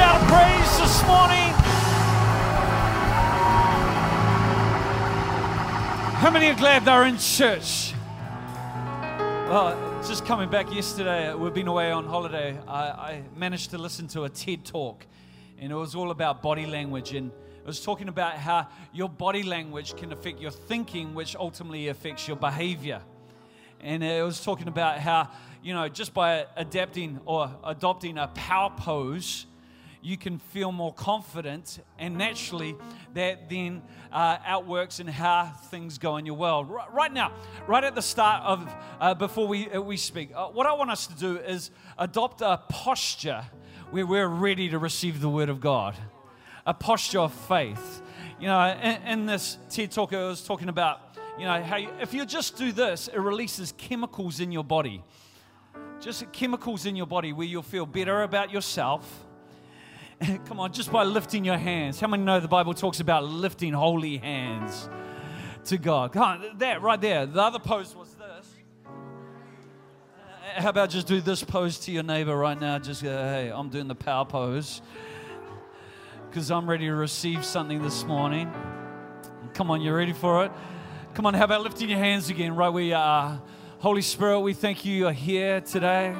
[0.00, 1.52] shout of praise this morning?
[6.20, 7.92] How many are glad they're in church?
[9.50, 12.58] Well, just coming back yesterday, we've been away on holiday.
[12.66, 15.06] I, I managed to listen to a TED talk,
[15.58, 17.12] and it was all about body language.
[17.12, 21.88] And it was talking about how your body language can affect your thinking, which ultimately
[21.88, 23.02] affects your behavior.
[23.82, 25.28] And it was talking about how,
[25.62, 29.44] you know, just by adapting or adopting a power pose,
[30.02, 32.74] you can feel more confident, and naturally,
[33.14, 36.70] that then uh, outworks in how things go in your world.
[36.70, 37.32] Right, right now,
[37.66, 40.90] right at the start of uh, before we uh, we speak, uh, what I want
[40.90, 43.44] us to do is adopt a posture
[43.90, 45.96] where we're ready to receive the word of God,
[46.64, 48.02] a posture of faith.
[48.40, 51.90] You know, in, in this TED talk, I was talking about, you know, how you,
[52.00, 55.02] if you just do this, it releases chemicals in your body,
[56.00, 59.26] just chemicals in your body where you'll feel better about yourself
[60.46, 61.98] Come on, just by lifting your hands.
[61.98, 64.88] How many know the Bible talks about lifting holy hands
[65.64, 66.12] to God?
[66.12, 67.24] Come on, that right there.
[67.24, 68.54] The other pose was this.
[68.86, 72.78] Uh, how about just do this pose to your neighbor right now?
[72.78, 74.82] Just go, hey, I'm doing the power pose
[76.28, 78.52] because I'm ready to receive something this morning.
[79.54, 80.52] Come on, you ready for it?
[81.14, 83.40] Come on, how about lifting your hands again right where you are?
[83.78, 86.14] Holy Spirit, we thank you you're here today.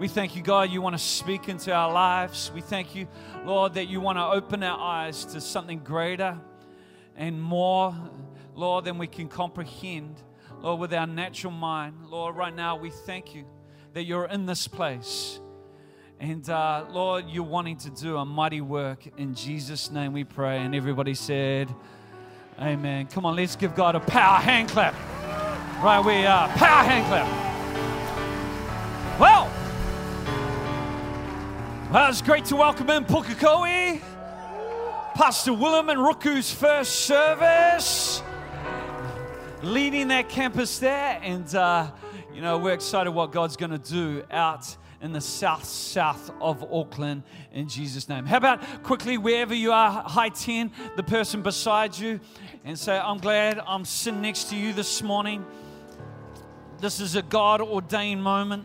[0.00, 2.50] We thank you, God, you want to speak into our lives.
[2.54, 3.06] We thank you,
[3.44, 6.40] Lord, that you want to open our eyes to something greater
[7.16, 7.94] and more,
[8.54, 10.22] Lord, than we can comprehend,
[10.62, 11.96] Lord, with our natural mind.
[12.08, 13.44] Lord, right now we thank you
[13.92, 15.38] that you're in this place.
[16.18, 19.06] And uh, Lord, you're wanting to do a mighty work.
[19.18, 20.60] In Jesus' name we pray.
[20.60, 21.68] And everybody said,
[22.58, 23.06] Amen.
[23.08, 24.94] Come on, let's give God a power hand clap.
[25.84, 26.48] Right we are.
[26.48, 27.49] Power hand clap.
[31.92, 34.00] It's great to welcome in Pukekohe,
[35.14, 38.22] Pastor Willem and Ruku's first service,
[39.62, 41.18] leading that campus there.
[41.20, 41.90] And, uh,
[42.32, 46.62] you know, we're excited what God's going to do out in the south, south of
[46.72, 48.24] Auckland in Jesus' name.
[48.24, 52.20] How about quickly, wherever you are, high 10, the person beside you,
[52.64, 55.44] and say, I'm glad I'm sitting next to you this morning.
[56.78, 58.64] This is a God ordained moment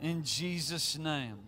[0.00, 1.38] in Jesus' name.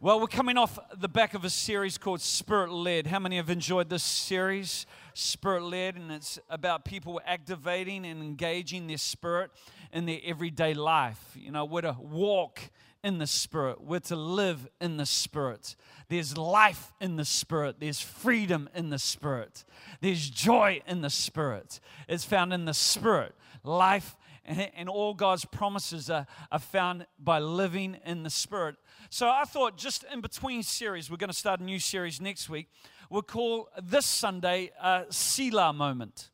[0.00, 3.06] Well, we're coming off the back of a series called Spirit Led.
[3.06, 5.96] How many have enjoyed this series, Spirit Led?
[5.96, 9.50] And it's about people activating and engaging their spirit
[9.92, 11.34] in their everyday life.
[11.34, 12.60] You know, we're to walk
[13.02, 15.76] in the Spirit, we're to live in the Spirit.
[16.08, 19.64] There's life in the Spirit, there's freedom in the Spirit,
[20.00, 21.80] there's joy in the Spirit.
[22.08, 24.16] It's found in the Spirit, life
[24.76, 28.76] and all God's promises are, are found by living in the Spirit.
[29.10, 32.48] So I thought, just in between series, we're going to start a new series next
[32.48, 32.68] week.
[33.10, 36.30] We'll call this Sunday a Selah moment.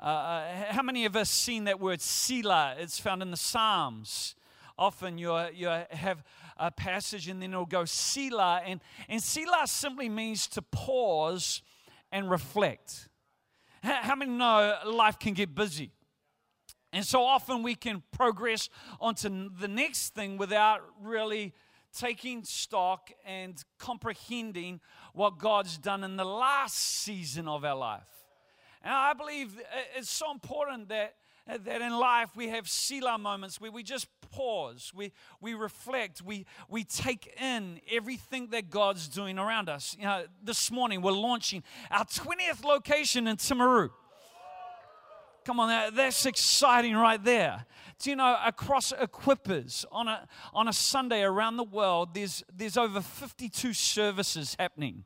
[0.00, 2.74] Uh, uh how many of us seen that word Selah?
[2.78, 4.34] It's found in the Psalms.
[4.76, 6.24] Often you you have
[6.56, 11.62] a passage and then it'll go Selah, and, and Selah simply means to pause
[12.10, 13.08] and reflect.
[13.82, 15.92] How many know life can get busy?
[16.94, 21.52] And so often we can progress onto the next thing without really
[21.92, 24.80] taking stock and comprehending
[25.12, 28.06] what God's done in the last season of our life.
[28.80, 29.60] And I believe
[29.96, 31.16] it's so important that,
[31.48, 36.22] uh, that in life we have Selah moments where we just pause, we, we reflect,
[36.22, 39.96] we, we take in everything that God's doing around us.
[39.98, 43.90] You know, this morning we're launching our 20th location in Timaru.
[45.44, 47.66] Come on, that's exciting right there.
[47.98, 52.76] Do you know across Equippers on a, on a Sunday around the world, there's, there's
[52.76, 55.04] over 52 services happening,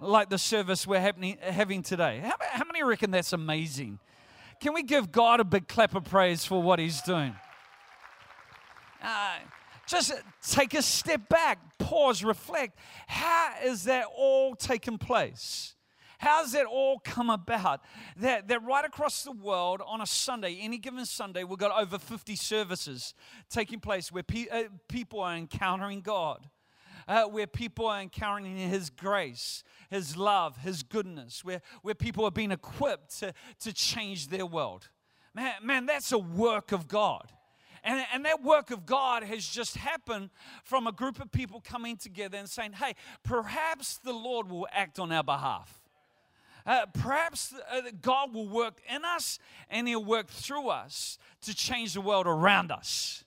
[0.00, 2.20] like the service we're happening, having today.
[2.22, 3.98] How, how many reckon that's amazing?
[4.60, 7.34] Can we give God a big clap of praise for what He's doing?
[9.02, 9.36] Uh,
[9.86, 10.12] just
[10.48, 12.78] take a step back, pause, reflect.
[13.06, 15.74] How is that all taking place?
[16.18, 17.80] How's that all come about?
[18.16, 21.96] That, that right across the world on a Sunday, any given Sunday, we've got over
[21.96, 23.14] 50 services
[23.48, 26.48] taking place where pe- uh, people are encountering God.
[27.06, 32.30] Uh, where people are encountering His grace, His love, His goodness, where, where people are
[32.30, 34.90] being equipped to, to change their world.
[35.34, 37.32] Man, man, that's a work of God.
[37.82, 40.28] And, and that work of God has just happened
[40.64, 44.98] from a group of people coming together and saying, hey, perhaps the Lord will act
[44.98, 45.80] on our behalf.
[46.68, 49.38] Uh, perhaps uh, God will work in us
[49.70, 53.24] and He'll work through us to change the world around us.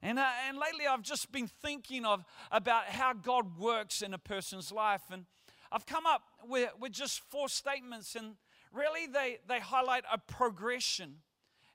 [0.00, 4.18] And, uh, and lately I've just been thinking of about how God works in a
[4.18, 5.02] person's life.
[5.10, 5.24] And
[5.72, 8.36] I've come up with, with just four statements, and
[8.72, 11.16] really they, they highlight a progression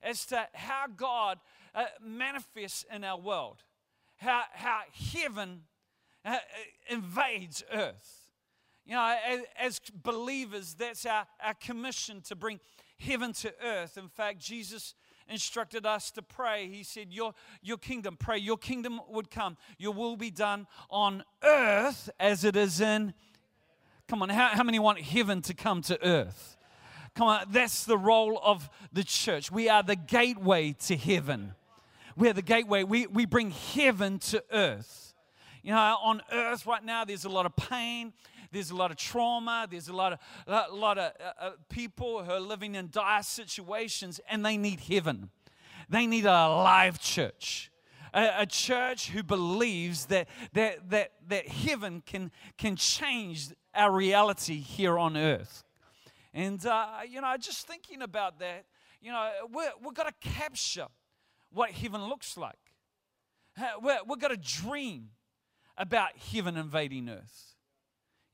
[0.02, 1.38] as to how God
[1.76, 3.58] uh, manifests in our world,
[4.16, 5.64] how, how heaven
[6.24, 6.38] uh,
[6.90, 8.23] invades earth.
[8.86, 12.60] You know, as, as, believers, that's our, our commission to bring
[13.00, 13.98] heaven to earth.
[13.98, 14.94] In fact, Jesus
[15.30, 16.68] instructed us to pray.
[16.68, 19.58] He said, Your, your kingdom, pray, your kingdom would come.
[19.78, 23.14] Your will be done on earth as it is in.
[24.08, 26.58] Come on, how, how many want heaven to come to earth?
[27.16, 29.52] Come on, that's the role of the church.
[29.52, 31.54] We are the gateway to heaven.
[32.16, 32.84] We're the gateway.
[32.84, 35.13] We, we bring heaven to earth.
[35.64, 38.12] You know, on earth right now, there's a lot of pain,
[38.52, 42.22] there's a lot of trauma, there's a lot of, a lot of uh, uh, people
[42.22, 45.30] who are living in dire situations, and they need heaven.
[45.88, 47.72] They need a live church.
[48.14, 52.30] A, church who believes that, that, that, that heaven can,
[52.60, 55.64] can change our reality here on earth.
[56.32, 58.66] And, uh, you know, just thinking about that,
[59.02, 59.32] you know,
[59.84, 60.86] we've got to capture
[61.52, 62.54] what heaven looks like.
[63.82, 65.10] We've got to dream
[65.78, 67.56] about heaven invading earth.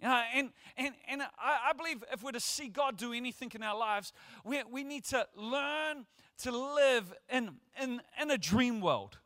[0.02, 3.52] You know, and, and, and I, I believe if we're to see God do anything
[3.54, 4.14] in our lives,
[4.46, 6.06] we, we need to learn
[6.44, 7.52] to live in,
[7.82, 9.18] in, in a dream world.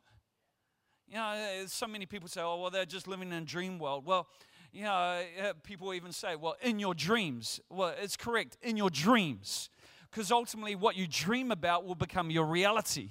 [1.06, 4.04] You know, so many people say, oh, well, they're just living in a dream world.
[4.04, 4.26] Well,
[4.72, 7.60] you know, uh, people even say, well, in your dreams.
[7.70, 9.70] Well, it's correct, in your dreams.
[10.10, 13.10] Because ultimately, what you dream about will become your reality.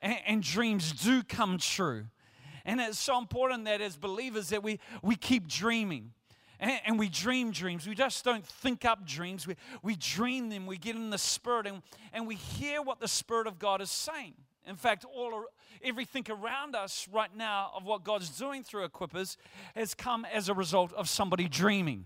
[0.00, 2.06] And, and dreams do come true.
[2.68, 6.12] And it's so important that as believers that we, we keep dreaming.
[6.60, 7.88] And, and, we dream dreams.
[7.88, 9.46] We just don't think up dreams.
[9.46, 10.66] We, we dream them.
[10.66, 11.80] We get in the Spirit and,
[12.12, 14.34] and we hear what the Spirit of God is saying.
[14.66, 15.46] In fact, all
[15.82, 19.38] everything around us right now of what God's doing through Equippers
[19.74, 22.04] has come as a result of somebody dreaming.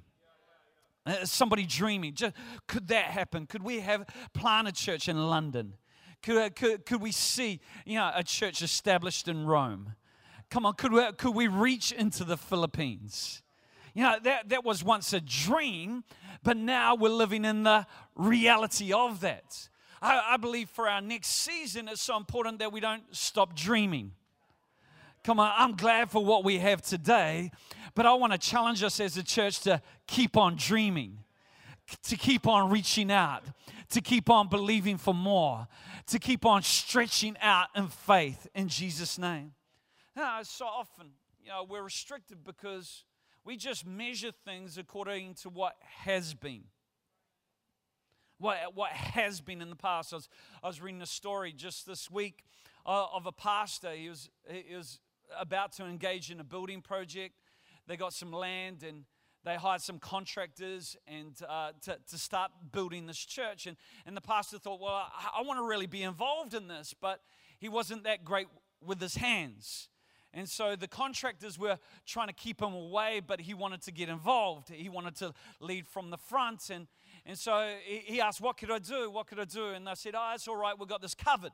[1.05, 2.15] Uh, somebody dreaming.
[2.15, 2.37] Just,
[2.69, 3.47] could that happen?
[3.47, 5.75] Could we have planted church in London?
[6.23, 9.95] Could, could, could we see you know, a church established in Rome?
[10.53, 13.41] Come on, could we, could we reach into the Philippines?
[13.95, 16.05] You know, that, that was once a dream,
[16.43, 19.71] but now we're living in the reality of that.
[20.03, 24.13] I, I believe for our next season, it's so important that we don't stop dreaming.
[25.25, 27.51] Come on, I'm glad for what we have today,
[27.95, 31.17] but I want to challenge us as a church to keep on dreaming,
[32.03, 33.43] to keep on reaching out,
[33.89, 35.67] to keep on believing for more,
[36.09, 39.53] to keep on stretching out in faith in Jesus' name.
[40.43, 41.13] So often,
[41.43, 43.05] you know, we're restricted because
[43.45, 46.65] we just measure things according to what has been
[48.43, 50.13] what, what has been in the past.
[50.13, 50.29] I was,
[50.63, 52.45] I was reading a story just this week
[52.85, 53.93] uh, of a pastor.
[53.93, 54.99] He was, he was
[55.39, 57.37] about to engage in a building project.
[57.87, 59.05] They got some land and
[59.45, 63.67] they hired some contractors and uh, to, to start building this church.
[63.67, 63.77] And,
[64.07, 67.21] and the pastor thought, well, I, I want to really be involved in this, but
[67.59, 68.49] he wasn't that great
[68.85, 69.89] with his hands.
[70.35, 74.09] And so the contractors were trying to keep him away, but he wanted to get
[74.09, 74.71] involved.
[74.71, 76.71] He wanted to lead from the front.
[76.71, 76.87] And,
[77.27, 79.11] and so he asked, What could I do?
[79.11, 79.69] What could I do?
[79.69, 81.53] And they said, Oh, it's all right, we've got this covered.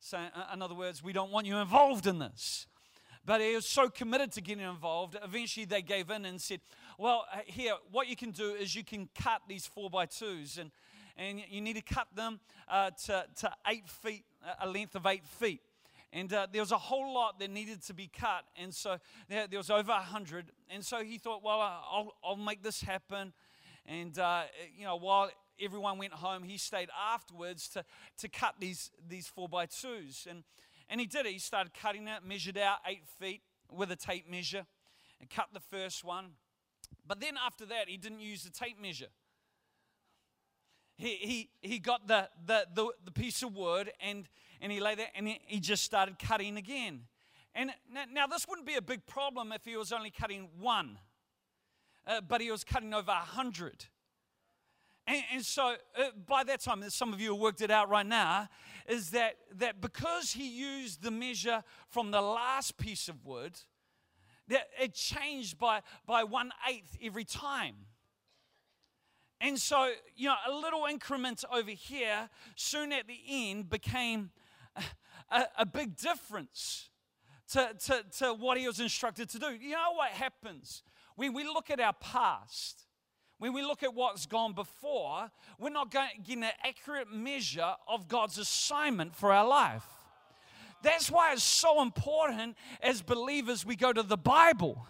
[0.00, 0.18] So,
[0.54, 2.66] in other words, we don't want you involved in this.
[3.26, 6.60] But he was so committed to getting involved, eventually they gave in and said,
[6.96, 10.56] Well, uh, here, what you can do is you can cut these four by twos,
[10.56, 10.70] and,
[11.16, 14.24] and you need to cut them uh, to, to eight feet,
[14.62, 15.60] a length of eight feet.
[16.12, 18.44] And uh, there was a whole lot that needed to be cut.
[18.56, 18.96] And so
[19.28, 20.46] there, there was over a hundred.
[20.70, 23.32] And so he thought, well, I'll, I'll make this happen.
[23.84, 24.42] And, uh,
[24.76, 27.84] you know, while everyone went home, he stayed afterwards to,
[28.18, 30.26] to cut these, these four by twos.
[30.28, 30.44] And,
[30.88, 31.32] and he did it.
[31.32, 34.64] He started cutting it, measured out eight feet with a tape measure,
[35.20, 36.30] and cut the first one.
[37.06, 39.08] But then after that, he didn't use the tape measure.
[40.96, 44.26] He, he, he got the, the, the, the piece of wood and,
[44.60, 47.02] and he laid it and he, just started cutting again.
[47.54, 50.98] And now, now, this wouldn't be a big problem if he was only cutting one
[52.08, 53.84] uh, but he was cutting over a hundred.
[55.06, 58.06] And, and, so uh, by that time, some of you have worked it out right
[58.06, 58.48] now,
[58.88, 63.58] is that, that because he used the measure from the last piece of wood,
[64.48, 67.74] that it changed by, by one eighth every time.
[69.40, 74.30] And so, you know, a little increment over here soon at the end became
[75.30, 76.90] a, a big difference
[77.52, 79.46] to, to, to what he was instructed to do.
[79.52, 80.82] You know what happens
[81.18, 82.84] when we look at our past,
[83.38, 88.38] when we look at what's gone before, we're not getting an accurate measure of God's
[88.38, 89.84] assignment for our life.
[90.80, 94.86] That's why it's so important as believers we go to the Bible.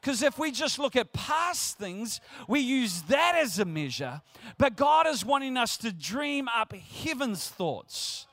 [0.00, 4.22] Because if we just look at past things, we use that as a measure.
[4.56, 8.26] But God is wanting us to dream up heaven's thoughts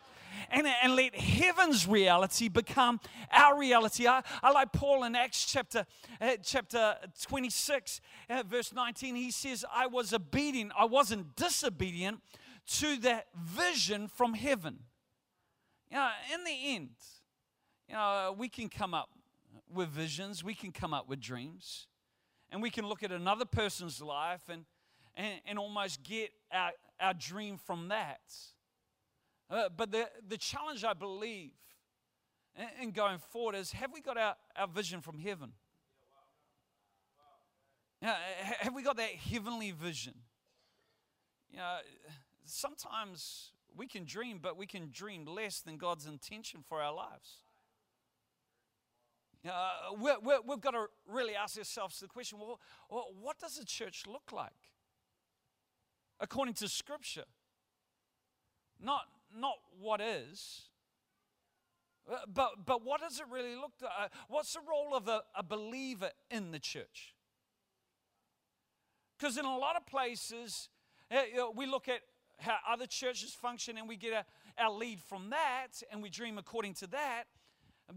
[0.49, 2.99] and, and let heaven's reality become
[3.31, 4.07] our reality.
[4.07, 5.85] I, I like Paul in Acts chapter,
[6.21, 9.15] uh, chapter 26, uh, verse 19.
[9.15, 12.21] He says, I was obedient, I wasn't disobedient
[12.67, 14.79] to that vision from heaven.
[15.89, 16.89] You know, in the end,
[17.87, 19.09] you know, we can come up
[19.73, 21.87] with visions, we can come up with dreams,
[22.51, 24.65] and we can look at another person's life and,
[25.15, 28.19] and, and almost get our, our dream from that.
[29.49, 31.51] Uh, but the, the challenge, I believe,
[32.55, 35.53] in, in going forward is have we got our, our vision from heaven?
[38.01, 38.15] Yeah,
[38.59, 40.13] have we got that heavenly vision?
[41.49, 41.77] You know,
[42.45, 47.41] sometimes we can dream, but we can dream less than God's intention for our lives.
[49.47, 52.59] Uh, we have got to really ask ourselves the question well,
[53.21, 54.51] what does a church look like?
[56.19, 57.25] According to Scripture.
[58.79, 60.69] Not, not what is,
[62.11, 63.91] uh, but, but what does it really look like?
[63.99, 67.13] Uh, what's the role of a, a believer in the church?
[69.17, 70.69] Because in a lot of places,
[71.11, 71.21] uh,
[71.55, 72.01] we look at
[72.39, 76.37] how other churches function and we get a, our lead from that and we dream
[76.37, 77.23] according to that.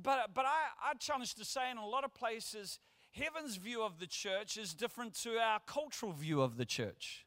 [0.02, 2.78] But, but I, I challenge to say in a lot of places,
[3.12, 7.26] heaven's view of the church is different to our cultural view of the church.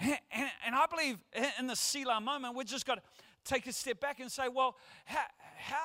[0.00, 0.18] And,
[0.64, 1.18] and, I believe
[1.58, 3.02] in the Selah moment, we've just got to
[3.44, 5.24] take a step back and say, well, how,
[5.58, 5.76] how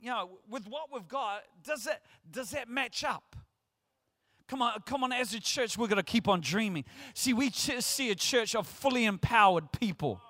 [0.00, 3.36] you know, with what we've got, does that, does that match up?
[4.46, 6.84] Come on, come on, as a church, we're going to keep on dreaming.
[7.14, 10.20] See, we see a church of fully empowered people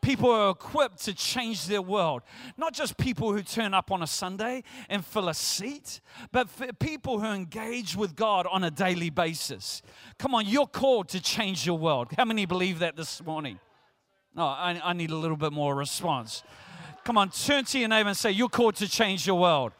[0.00, 2.22] people are equipped to change their world.
[2.56, 6.00] Not just people who turn up on a Sunday and fill a seat,
[6.32, 9.82] but people who engage with God on a daily basis.
[10.18, 12.08] Come on, you're called to change your world.
[12.16, 13.58] How many believe that this morning?
[14.34, 16.42] No, I, I need a little bit more response.
[17.04, 19.72] Come on, turn to your neighbor and say, You're called to change your world.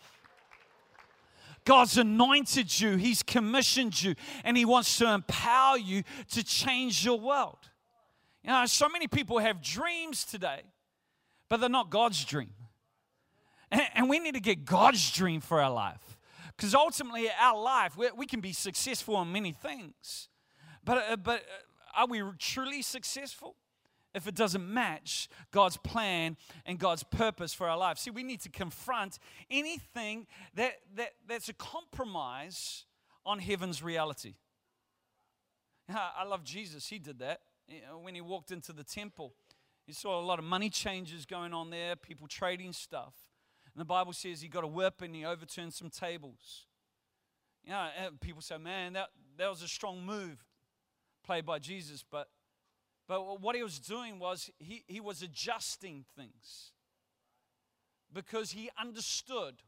[1.64, 7.20] God's anointed you, He's commissioned you, and He wants to empower you to change your
[7.20, 7.69] world.
[8.42, 10.62] You know, so many people have dreams today,
[11.48, 12.54] but they're not God's dream.
[13.70, 16.18] And, and we need to get God's dream for our life.
[16.56, 20.28] Because ultimately, our life, we, we, can be successful in many things.
[20.84, 23.56] But, uh, but uh, are we truly successful?
[24.12, 27.96] If it doesn't match God's plan and God's purpose for our life.
[27.96, 32.86] See, we need to confront anything that, that, that's a compromise
[33.24, 34.34] on heaven's reality.
[35.88, 39.32] I love Jesus, he did that Uh, when he walked into the temple.
[39.86, 43.14] He saw a lot of money changes going on there, people trading stuff.
[43.72, 46.66] And the Bible says he got a whip and he overturned some tables.
[47.64, 50.44] You know, uh, people say, man, that, that was a strong move
[51.24, 52.04] played by Jesus.
[52.08, 52.28] But,
[53.06, 56.72] but what he was doing was he, he was adjusting things
[58.12, 59.62] because he understood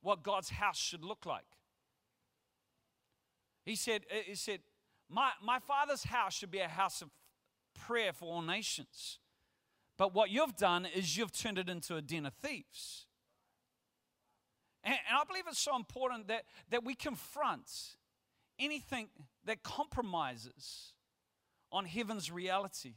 [0.00, 1.44] what God's house should look like.
[3.64, 4.60] He said, uh, he said
[5.10, 7.10] my, my father's house should be a house of
[7.86, 9.18] prayer for all nations.
[9.98, 13.06] But what you've done is you've turned it into a den of thieves.
[14.82, 17.70] And, and I believe it's so important that, that we confront
[18.58, 19.08] anything
[19.44, 20.94] that compromises
[21.72, 22.94] on heaven's reality,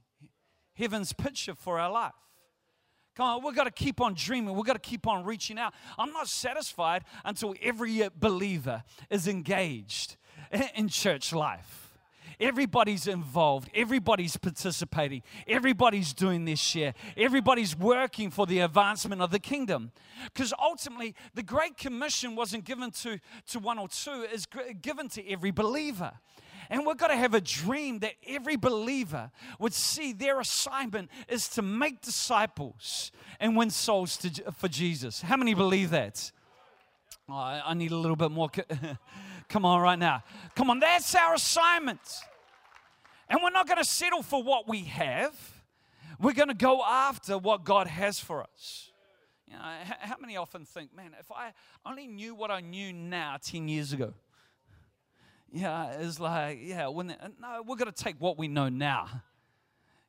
[0.75, 2.13] heaven's picture for our life.
[3.15, 4.55] Come on, we've got to keep on dreaming.
[4.55, 5.74] We've got to keep on reaching out.
[6.00, 10.15] I'm not satisfied until every believer is engaged
[10.75, 11.83] in church life.
[12.44, 19.40] Everybody's involved, everybody's participating, everybody's doing this share, everybody's working for the advancement of the
[19.40, 19.94] kingdom.
[20.26, 23.18] Because ultimately, the Great Commission wasn't given to,
[23.52, 24.46] to one or two, it's
[24.82, 26.12] given to every believer.
[26.70, 31.48] And we've got to have a dream that every believer would see their assignment is
[31.50, 35.22] to make disciples and win souls to, for Jesus.
[35.22, 36.30] How many believe that?
[37.30, 38.50] Oh, I need a little bit more.
[39.48, 40.26] Come on, right now.
[40.56, 42.02] Come on, that's our assignment.
[43.30, 45.34] And we're not going to settle for what we have.
[46.20, 48.92] We're going to go after what God has for us.
[49.48, 49.62] You know,
[50.00, 51.53] how many often think, man, if I
[51.86, 54.13] only knew what I knew now 10 years ago?
[55.51, 57.08] Yeah, it's like, yeah, when
[57.39, 59.08] no, we're going to take what we know now.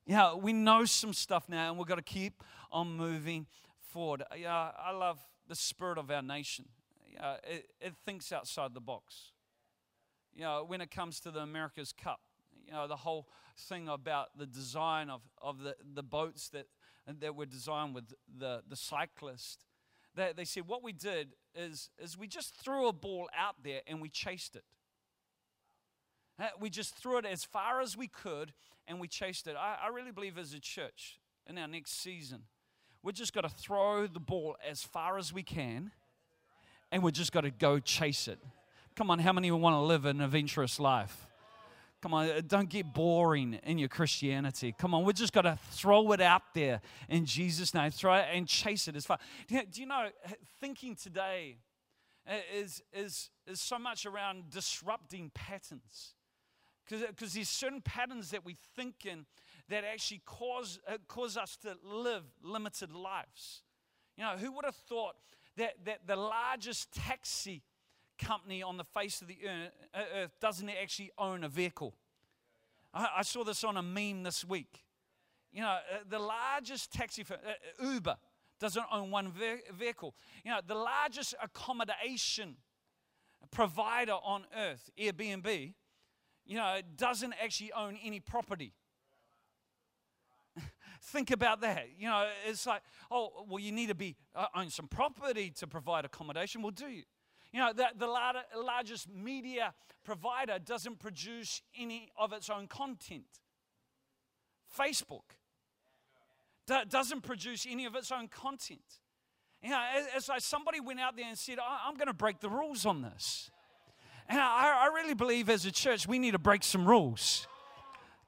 [0.06, 3.46] Yeah, we know some stuff now, and we've got to keep on moving
[3.92, 4.22] forward.
[4.38, 5.18] Yeah, I love
[5.48, 6.66] the spirit of our nation.
[7.12, 9.32] Yeah, it, it thinks outside the box
[10.34, 12.20] you know, when it comes to the America's Cup,
[12.66, 16.66] you know, the whole thing about the design of, of the, the boats that
[17.20, 19.64] that were designed with the, the cyclist.
[20.14, 23.80] They, they said what we did is, is we just threw a ball out there
[23.86, 24.64] and we chased it.
[26.60, 28.52] We just threw it as far as we could
[28.88, 29.54] and we chased it.
[29.56, 32.40] I, I really believe as a church in our next season,
[33.02, 35.92] we're just got to throw the ball as far as we can
[36.90, 38.38] and we're just got to go chase it.
[38.96, 41.26] Come on, how many want to live an adventurous life?
[42.04, 44.74] Come on, uh, don't get boring in your Christianity.
[44.78, 47.90] Come on, we just got to throw it out there in Jesus' name.
[47.90, 49.16] Throw it and chase it as far.
[49.48, 50.10] Do you know,
[50.60, 51.56] thinking today
[52.28, 56.12] uh, is, is, is so much around disrupting patterns
[56.86, 59.24] because there's certain patterns that we think in
[59.70, 63.62] that actually cause, uh, cause us to live limited lives.
[64.18, 65.14] You know, who would have thought
[65.56, 67.62] that, that the largest taxi
[68.18, 71.94] company on the face of the uh, earth doesn't actually own a vehicle?
[72.94, 74.84] I, saw this on a meme this week.
[75.52, 78.16] You know, uh, the largest taxi firm, uh, Uber,
[78.60, 79.32] doesn't own one
[79.76, 80.14] vehicle.
[80.44, 82.56] You know, the largest accommodation
[83.50, 85.74] provider on earth, Airbnb,
[86.46, 88.74] you know, doesn't actually own any property.
[91.02, 91.86] Think about that.
[91.98, 95.66] You know, it's like, oh, well, you need to be uh, own some property to
[95.66, 96.62] provide accommodation.
[96.62, 97.02] Well, do you?
[97.54, 103.28] You know, the, the largest media provider doesn't produce any of its own content.
[104.76, 105.22] Facebook
[106.88, 108.98] doesn't produce any of its own content.
[109.62, 109.80] You know,
[110.16, 113.02] it's like somebody went out there and said, I'm going to break the rules on
[113.02, 113.52] this.
[114.28, 117.46] And I, I really believe as a church, we need to break some rules.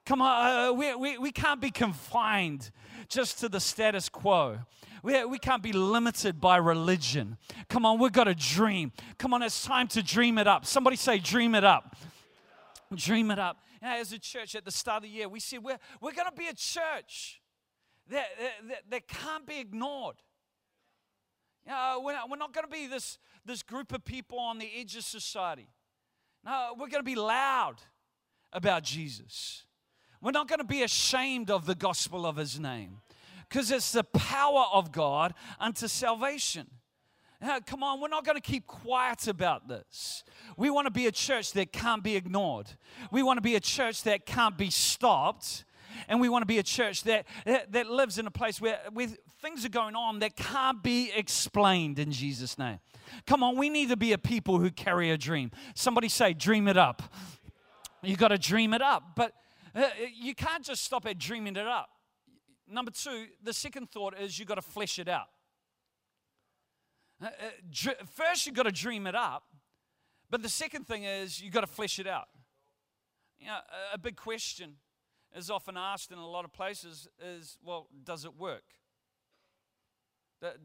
[0.07, 2.71] Come on, uh, we, we, we can't be confined
[3.09, 4.59] just to the status quo.
[5.03, 7.35] We, we can't be limited by religion.
[7.67, 8.93] Come on, we've got a dream.
[9.17, 10.65] Come on, it's time to dream it up.
[10.65, 11.97] Somebody say, dream it up.
[12.95, 13.57] Dream it up.
[13.81, 16.13] You know, as a church at the start of the year, we said we're, we're
[16.13, 17.41] going to be a church
[18.09, 18.27] that,
[18.69, 20.15] that, that can't be ignored.
[21.65, 24.57] You know, we're not, we're not going to be this, this group of people on
[24.57, 25.67] the edge of society.
[26.45, 27.81] No, we're going to be loud
[28.53, 29.65] about Jesus.
[30.21, 33.01] We're not going to be ashamed of the gospel of his name
[33.47, 36.67] because it's the power of God unto salvation.
[37.39, 40.23] Now, come on, we're not going to keep quiet about this.
[40.57, 42.67] We want to be a church that can't be ignored.
[43.11, 45.63] We want to be a church that can't be stopped.
[46.07, 48.79] And we want to be a church that, that, that lives in a place where,
[48.91, 49.07] where
[49.41, 52.79] things are going on that can't be explained in Jesus' name.
[53.25, 55.51] Come on, we need to be a people who carry a dream.
[55.75, 57.01] Somebody say, dream it up.
[58.03, 59.15] You got to dream it up.
[59.15, 59.33] But
[60.13, 61.89] you can't just stop at dreaming it up.
[62.67, 65.27] Number two, the second thought is you've got to flesh it out.
[67.21, 69.43] Uh, uh, first, you've got to dream it up.
[70.29, 72.27] But the second thing is you've got to flesh it out.
[73.39, 73.59] You know,
[73.93, 74.75] a big question
[75.35, 78.63] is often asked in a lot of places is, well, does it work?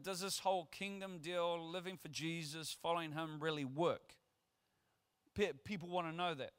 [0.01, 4.15] Does this whole kingdom deal, living for Jesus, following Him, really work?
[5.63, 6.51] People want to know that.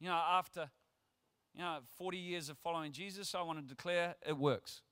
[0.00, 0.70] You know, after
[1.54, 4.82] you know 40 years of following Jesus, I want to declare it works.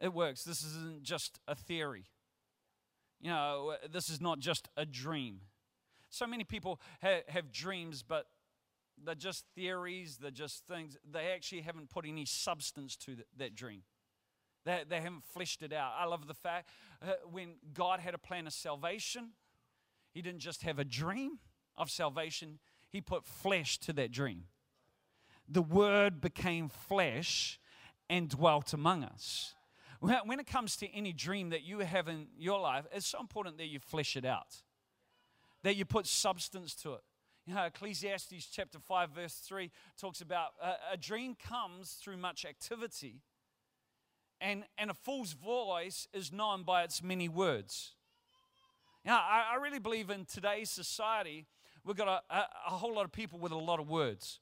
[0.00, 0.44] It works.
[0.44, 2.04] This isn't just a theory.
[3.20, 5.40] You know, this is not just a dream.
[6.10, 8.26] So many people ha- have dreams, but
[9.04, 10.96] they're just theories, they're just things.
[11.10, 13.82] They actually haven't put any substance to that, that dream.
[14.64, 15.92] They, they haven't fleshed it out.
[15.98, 16.70] I love the fact
[17.02, 19.30] uh, when God had a plan of salvation,
[20.12, 21.38] He didn't just have a dream
[21.76, 22.58] of salvation,
[22.88, 24.44] He put flesh to that dream.
[25.48, 27.58] The Word became flesh
[28.10, 29.54] and dwelt among us.
[30.00, 33.58] When it comes to any dream that you have in your life, it's so important
[33.58, 34.62] that you flesh it out,
[35.64, 37.00] that you put substance to it.
[37.46, 42.44] You know, Ecclesiastes chapter 5, verse 3 talks about a, a dream comes through much
[42.44, 43.22] activity,
[44.40, 47.94] and, and a fool's voice is known by its many words.
[49.04, 51.46] Now, I, I really believe in today's society,
[51.84, 54.40] we've got a, a, a, whole lot of people with a lot of words.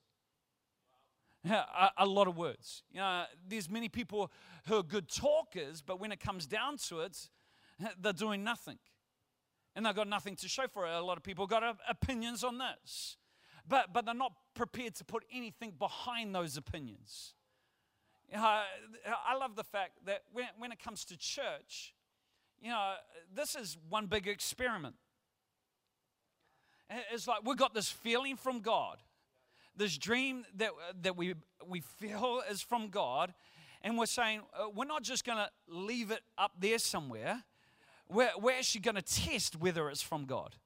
[1.98, 2.82] A, lot of words.
[2.90, 4.30] You know, there's many people
[4.66, 7.28] who are good talkers, but when it comes down to it,
[8.00, 8.78] they're doing nothing.
[9.74, 10.92] And they've got nothing to show for it.
[10.92, 13.16] A lot of people got opinions on this,
[13.68, 17.34] but, but they're not prepared to put anything behind those opinions.
[18.30, 21.94] You know, I love the fact that when, when it comes to church,
[22.60, 22.94] you know,
[23.32, 24.96] this is one big experiment.
[27.12, 28.98] It's like we've got this feeling from God,
[29.76, 30.70] this dream that,
[31.02, 31.34] that we,
[31.66, 33.34] we feel is from God,
[33.82, 37.42] and we're saying uh, we're not just going to leave it up there somewhere.
[38.08, 40.56] We're, we're actually going to test whether it's from God.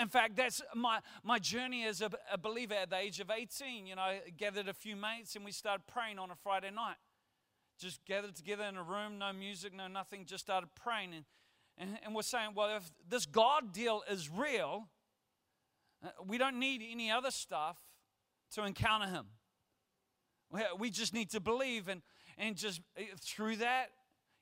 [0.00, 3.86] In fact, that's my, my journey as a, a, believer at the age of 18.
[3.86, 6.96] You know, I gathered a few mates and we started praying on a Friday night
[7.78, 11.12] just gathered together in a room, no music, no nothing, just started praying.
[11.14, 11.24] And,
[11.76, 14.88] and, and we're saying, well, if this God deal is real,
[16.26, 17.76] we don't need any other stuff
[18.52, 19.26] to encounter Him.
[20.78, 22.02] We just need to believe, and,
[22.38, 23.86] and just uh, through that,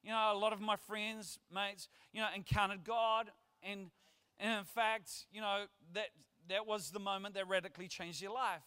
[0.03, 3.31] you know, a lot of my friends, mates, you know, encountered God,
[3.63, 3.91] and,
[4.39, 6.09] and in fact, you know, that,
[6.49, 8.63] that was the moment that radically changed their life.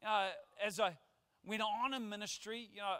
[0.00, 0.28] You know,
[0.64, 0.96] as I
[1.44, 2.94] went on in ministry, you know,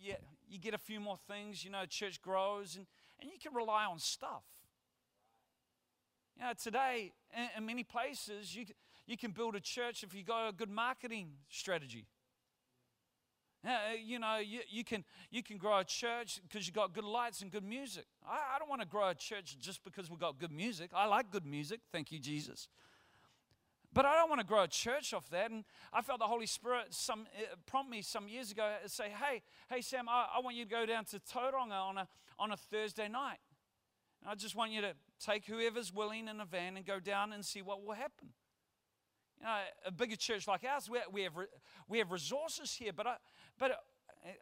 [0.00, 0.14] yeah,
[0.48, 2.86] you get a few more things, you know, church grows, and,
[3.20, 4.44] and you can rely on stuff.
[6.38, 7.12] You know, today,
[7.56, 8.66] in, many places, you,
[9.08, 12.06] you can build a church if you got a good marketing strategy.
[13.66, 13.70] Uh,
[14.00, 17.42] you know, you, you, can, you can grow a church because you got good lights
[17.42, 18.04] and good music.
[18.24, 20.90] I, I don't want to grow a church just because we got good music.
[20.94, 21.80] I like good music.
[21.90, 22.68] Thank you, Jesus.
[23.92, 25.50] But I don't want to grow a church off that.
[25.50, 29.08] And I felt the Holy Spirit some, uh, prompt me some years ago to say,
[29.08, 32.52] hey, hey, Sam, I, I want you to go down to Tauranga on a, on
[32.52, 33.38] a Thursday night.
[34.22, 37.32] And I just want you to take whoever's willing in a van and go down
[37.32, 38.30] and see what will happen.
[39.40, 41.32] You know, a bigger church like ours, we, have,
[41.88, 43.16] we have resources here, but I,
[43.58, 43.78] but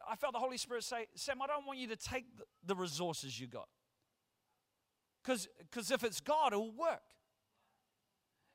[0.09, 2.25] I felt the Holy Spirit say, Sam, I don't want you to take
[2.65, 3.69] the resources you got.
[5.23, 7.03] Because if it's God, it will work.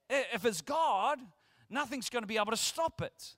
[0.09, 1.19] If it's God,
[1.69, 3.35] nothing's going to be able to stop it.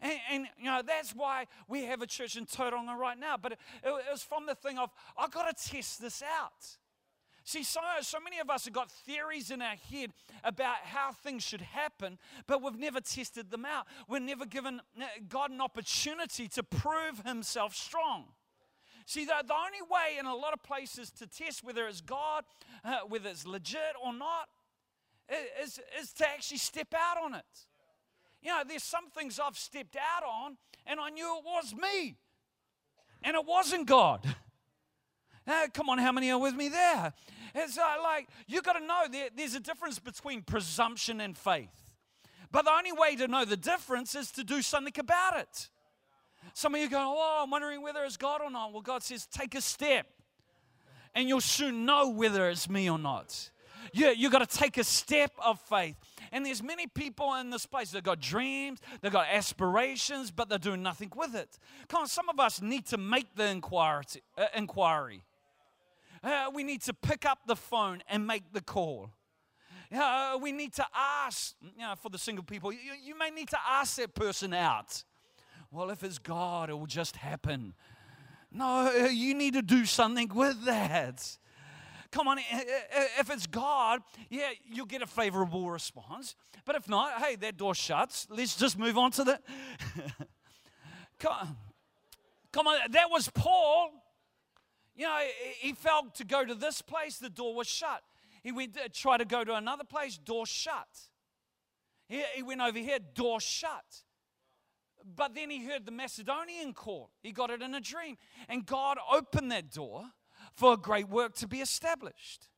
[0.00, 3.36] And, and, you know, that's why we have a church in Tauranga right now.
[3.40, 6.78] But it, it was from the thing of, I've got to test this out.
[7.44, 10.12] See, so, so many of us have got theories in our head
[10.44, 13.86] about how things should happen, but we've never tested them out.
[14.08, 18.26] We've never given uh, God an opportunity to prove himself strong.
[19.06, 22.44] See, the, the only way in a lot of places to test whether it's God,
[22.84, 24.48] uh, whether it's legit or not,
[25.62, 27.66] is, is to actually step out on it.
[28.42, 32.16] You know, there's some things I've stepped out on, and I knew it was me,
[33.22, 34.26] and it wasn't God.
[35.46, 37.12] Uh, come on, how many are with me there?
[37.54, 41.72] It's uh, like, you got to know there, there's a difference between presumption and faith.
[42.52, 45.68] But the only way to know the difference is to do something about it.
[46.54, 48.72] Some of you go, Oh, I'm wondering whether it's God or not.
[48.72, 50.06] Well, God says, Take a step,
[51.14, 53.50] and you'll soon know whether it's me or not.
[53.92, 55.96] You, you got to take a step of faith.
[56.32, 60.58] And there's many people in this place that got dreams, they've got aspirations, but they're
[60.58, 61.58] doing nothing with it.
[61.88, 64.04] Come on, some of us need to make the inquiry.
[64.38, 65.22] Uh, inquiry.
[66.22, 69.10] Uh, we need to pick up the phone and make the call.
[69.92, 73.48] Uh, we need to ask, you know, for the single people, you, you may need
[73.48, 75.02] to ask that person out.
[75.72, 77.74] Well, if it's God, it will just happen.
[78.52, 81.38] No, uh, you need to do something with that.
[82.12, 86.34] Come on, if it's God, yeah, you'll get a favorable response.
[86.64, 88.26] But if not, hey, that door shuts.
[88.28, 89.40] Let's just move on to the.
[91.20, 91.56] come, on.
[92.52, 93.90] come on, that was Paul.
[94.96, 95.20] You know,
[95.60, 98.02] he felt to go to this place, the door was shut.
[98.42, 100.88] He went to try to go to another place, door shut.
[102.08, 103.84] He, he went over here, door shut.
[105.16, 107.10] But then he heard the Macedonian call.
[107.22, 108.16] He got it in a dream.
[108.48, 110.04] And God opened that door
[110.54, 112.48] for a great work to be established.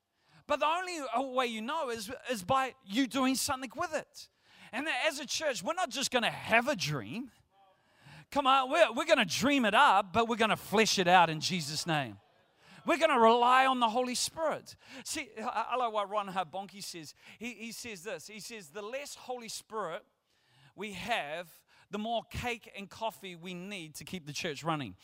[0.46, 4.28] But the only way you know is, is by you doing something with it.
[4.72, 7.30] And as a church, we're not just going to have a dream.
[8.30, 11.06] Come on, we're, we're going to dream it up, but we're going to flesh it
[11.06, 12.16] out in Jesus' name.
[12.84, 14.74] We're going to rely on the Holy Spirit.
[15.04, 17.14] See, I like what Reinhard Bonnke says.
[17.38, 20.02] He, he says this He says, the less Holy Spirit
[20.74, 21.48] we have,
[21.90, 24.96] the more cake and coffee we need to keep the church running.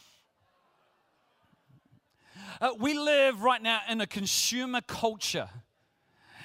[2.61, 5.49] Uh, we live right now in a consumer culture.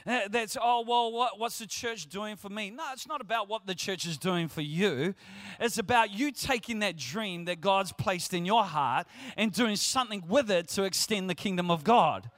[0.06, 2.70] Uh, that's, oh, well, what, what's the church doing for me?
[2.70, 5.16] No, it's not about what the church is doing for you.
[5.60, 10.24] It's about you taking that dream that God's placed in your heart and doing something
[10.28, 12.30] with it to extend the kingdom of God.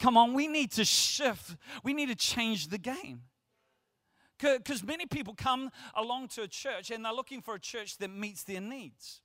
[0.00, 3.22] Come on, we need to shift, we need to change the game.
[4.40, 8.10] Because many people come along to a church and they're looking for a church that
[8.10, 9.21] meets their needs.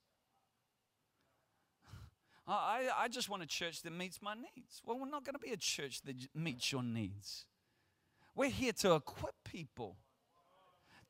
[2.48, 4.82] I, I just want a church that meets my needs.
[4.86, 7.46] Well, we're not going to be a church that meets your needs.
[8.36, 9.98] We're here to equip people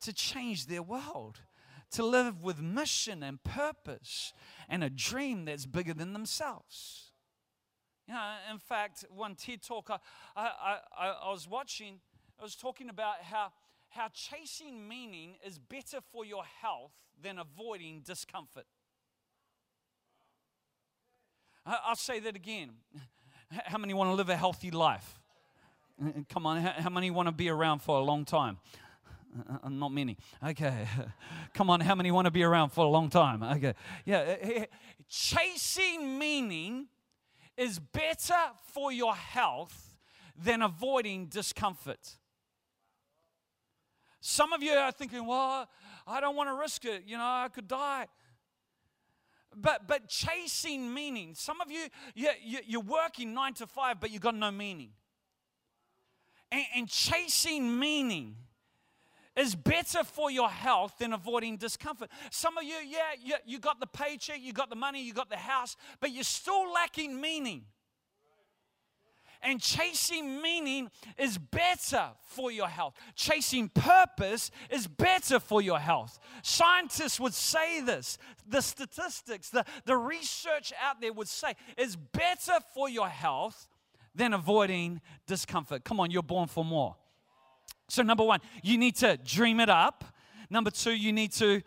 [0.01, 1.41] to change their world,
[1.91, 4.33] to live with mission and purpose
[4.69, 7.11] and a dream that's bigger than themselves.
[8.07, 9.99] You know, in fact, one TED talk I,
[10.35, 11.99] I, I, I was watching,
[12.39, 13.51] I was talking about how,
[13.89, 18.65] how chasing meaning is better for your health than avoiding discomfort.
[21.67, 22.71] I'll say that again.
[23.65, 25.19] How many want to live a healthy life?
[26.29, 28.57] Come on, how many want to be around for a long time?
[29.63, 30.17] Uh, not many.
[30.45, 30.87] Okay.
[31.53, 33.43] Come on, how many want to be around for a long time?
[33.43, 33.73] Okay.
[34.05, 34.35] Yeah.
[34.41, 34.65] Uh,
[35.09, 36.87] chasing meaning
[37.57, 38.35] is better
[38.73, 39.97] for your health
[40.35, 42.17] than avoiding discomfort.
[44.21, 45.67] Some of you are thinking, well,
[46.05, 47.03] I don't want to risk it.
[47.05, 48.07] You know, I could die.
[49.59, 51.33] But, but chasing meaning.
[51.33, 52.29] Some of you, you,
[52.65, 54.91] you're working nine to five, but you've got no meaning.
[56.51, 58.35] And, and chasing meaning
[59.35, 62.09] is better for your health than avoiding discomfort.
[62.31, 65.29] Some of you, yeah, you, you got the paycheck, you got the money, you got
[65.29, 67.65] the house, but you're still lacking meaning.
[69.41, 72.95] And chasing meaning is better for your health.
[73.15, 76.19] Chasing purpose is better for your health.
[76.41, 78.17] Scientists would say this.
[78.47, 83.67] The statistics, the, the research out there would say it's better for your health
[84.15, 85.83] than avoiding discomfort.
[85.83, 86.95] Come on, you're born for more.
[87.89, 90.03] So, number one, you need to dream it up.
[90.49, 91.61] Number two, you need to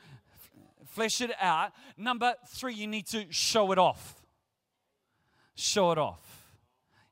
[0.87, 1.73] flesh it out.
[1.97, 4.21] Number three, you need to show it off.
[5.55, 6.30] Show it off.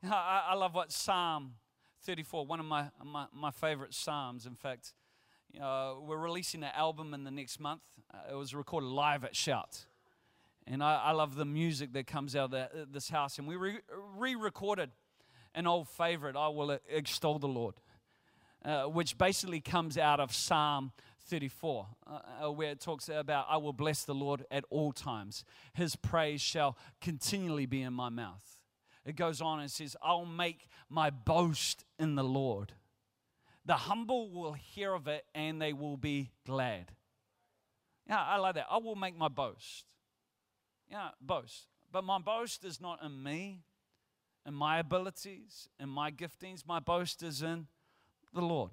[0.05, 1.55] I, I love what Psalm
[2.05, 4.93] 34, one of my, my, my favorite Psalms, in fact,
[5.61, 7.83] uh, we're releasing an album in the next month.
[8.13, 9.87] Uh, it was recorded live at Shout.
[10.69, 13.39] And I, I love the music that comes out of the, uh, this house.
[13.39, 14.91] And we re recorded
[15.55, 17.75] an old favorite, I Will Extol the Lord,
[18.65, 20.93] uh, which basically comes out of Psalm
[21.27, 25.45] 34, uh, uh, where it talks about, I will bless the Lord at all times.
[25.73, 28.58] His praise shall continually be in my mouth
[29.09, 32.73] it goes on and says, I'll make my boast in the Lord.
[33.65, 36.93] The humble will hear of it and they will be glad.
[38.09, 38.67] Yeah, I like that.
[38.71, 39.85] I will make my boast.
[40.91, 41.67] Yeah, boast.
[41.93, 43.65] But my boast is not in me,
[44.47, 46.67] in my abilities, in my giftings.
[46.67, 47.67] My boast is in
[48.33, 48.71] the Lord.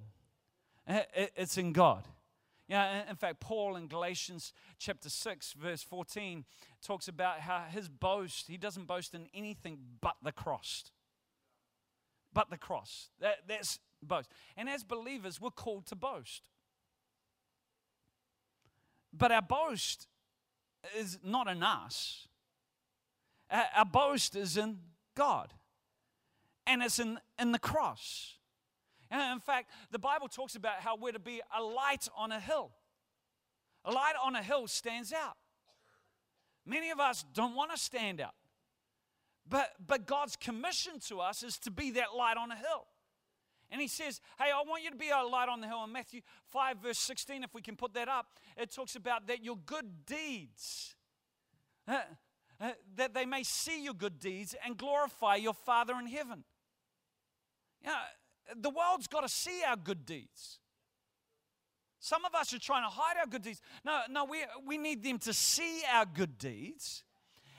[0.87, 2.07] It's in God.
[2.67, 6.45] Yeah, in fact, Paul in Galatians chapter 6, verse 14,
[6.81, 10.91] talks about how his boast, he doesn't boast in anything but the cross.
[12.33, 13.09] But the cross.
[13.19, 14.31] That, that's boast.
[14.57, 16.49] And as believers, we're called to boast.
[19.13, 20.07] But our boast
[20.97, 22.27] is not in us,
[23.51, 24.79] our, boast is in
[25.15, 25.53] God.
[26.67, 28.37] And it's in, in the cross.
[29.33, 32.71] In fact, the Bible talks about how we're to be a light on a hill.
[33.83, 35.37] A light on a hill stands out.
[36.65, 38.33] Many of us don't want to stand out.
[39.47, 42.87] But, but God's commission to us is to be that light on a hill.
[43.69, 45.83] And he says, Hey, I want you to be a light on the hill.
[45.83, 49.43] In Matthew 5, verse 16, if we can put that up, it talks about that
[49.43, 50.95] your good deeds,
[51.87, 51.99] uh,
[52.59, 56.43] uh, that they may see your good deeds and glorify your Father in heaven.
[57.83, 57.93] Yeah,
[58.55, 60.59] the world's got to see our good deeds.
[61.99, 63.61] Some of us are trying to hide our good deeds.
[63.83, 67.03] No, no, we, we need them to see our good deeds.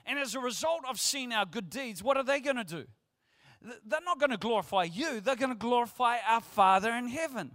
[0.05, 2.85] And as a result of seeing our good deeds, what are they going to do?
[3.85, 7.51] They're not going to glorify you, they're going to glorify our Father in heaven.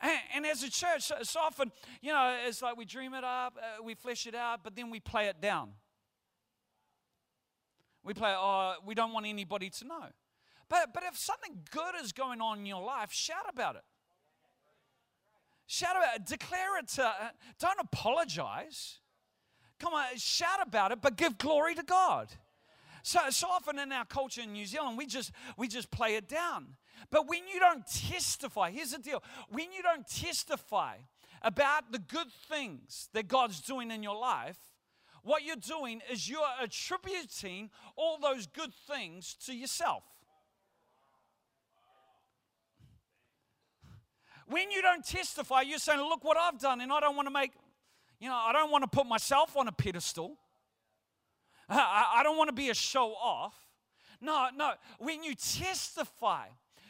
[0.00, 3.24] And, and as a church, so, so, often, you know, it's like we dream it
[3.24, 5.72] up, uh, we flesh it out, but then we play it down.
[8.02, 10.06] We play, oh, we don't want anybody to know.
[10.70, 13.82] But, but if something good is going on in your life, shout about it.
[15.66, 16.26] Shout about it.
[16.26, 16.88] Declare it.
[16.88, 17.12] To,
[17.58, 19.00] don't apologize.
[19.80, 22.28] Come on, shout about it, but give glory to God.
[23.02, 26.28] So, so often in our culture in New Zealand, we just we just play it
[26.28, 26.76] down.
[27.10, 30.96] But when you don't testify, here's the deal: when you don't testify
[31.42, 34.58] about the good things that God's doing in your life,
[35.22, 40.04] what you're doing is you're attributing all those good things to yourself.
[44.50, 47.32] When you don't testify, you're saying, Look what I've done, and I don't want to
[47.32, 47.52] make,
[48.18, 50.36] you know, I don't want to put myself on a pedestal.
[51.68, 53.54] I, I don't want to be a show off.
[54.20, 54.72] No, no.
[54.98, 56.46] When you testify,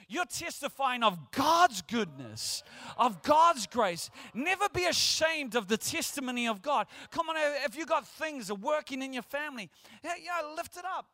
[0.09, 2.63] you're testifying of God's goodness,
[2.97, 4.11] of God's grace.
[4.33, 6.87] Never be ashamed of the testimony of God.
[7.11, 9.71] Come on, if you got things working in your family,
[10.03, 11.07] yeah, yeah, lift it up.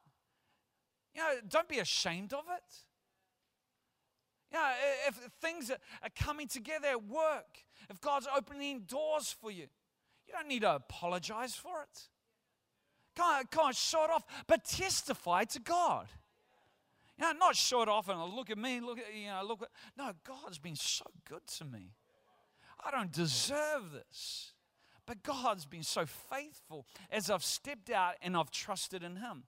[1.12, 2.85] You know, don't be ashamed of it.
[4.56, 4.72] Yeah,
[5.08, 9.66] if things are coming together at work, if God's opening doors for you,
[10.26, 12.08] you don't need to apologize for it.
[13.14, 16.06] Can't, can't show it off, but testify to God.
[17.18, 19.62] You know, not show it off and look at me, look at, you know, look
[19.62, 21.92] at, no, God's been so good to me.
[22.84, 24.52] I don't deserve this.
[25.06, 29.44] But God's been so faithful as I've stepped out and I've trusted in Him.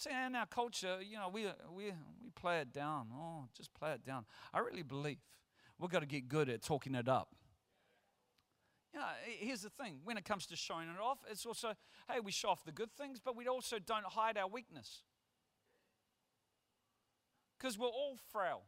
[0.00, 1.44] See, in our culture, you know, we,
[1.76, 1.92] we,
[2.24, 3.08] we play it down.
[3.14, 4.24] Oh, just play it down.
[4.50, 5.18] I really believe
[5.78, 7.28] we've got to get good at talking it up.
[8.94, 11.74] You know, here's the thing when it comes to showing it off, it's also,
[12.10, 15.02] hey, we show off the good things, but we also don't hide our weakness.
[17.58, 18.62] Because we're all frail.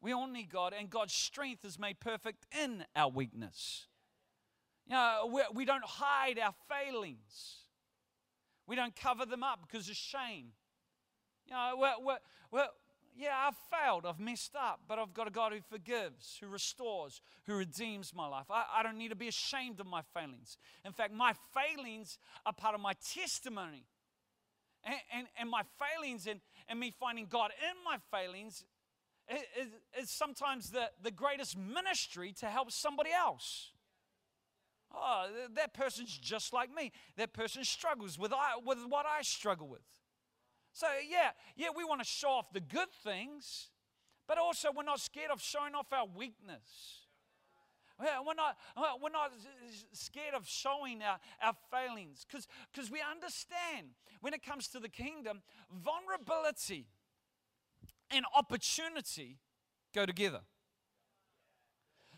[0.00, 3.86] We all need God, and God's strength is made perfect in our weakness.
[4.88, 7.61] You know, we, we don't hide our failings.
[8.66, 10.52] We don't cover them up because of shame.
[11.46, 12.18] You know, we're, we're,
[12.50, 12.66] we're,
[13.16, 17.20] yeah, I've failed, I've messed up, but I've got a God who forgives, who restores,
[17.46, 18.46] who redeems my life.
[18.50, 20.56] I, I don't need to be ashamed of my failings.
[20.84, 23.84] In fact, my failings are part of my testimony.
[24.84, 28.64] And, and, and my failings and, and me finding God in my failings
[29.30, 29.68] is,
[30.00, 33.71] is sometimes the, the greatest ministry to help somebody else.
[34.94, 36.92] Oh, that person's just like me.
[37.16, 39.80] That person struggles with, I, with what I struggle with.
[40.72, 43.68] So, yeah, yeah, we want to show off the good things,
[44.26, 47.06] but also we're not scared of showing off our weakness.
[47.98, 49.32] We're not, uh, we're not
[49.92, 53.88] scared of showing our, our failings because we understand
[54.20, 56.86] when it comes to the kingdom, vulnerability
[58.10, 59.38] and opportunity
[59.94, 60.40] go together.